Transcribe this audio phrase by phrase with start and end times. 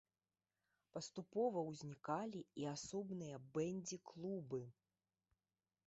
[0.95, 4.61] Паступова ўзнікалі і асобныя бэндзі-клубы.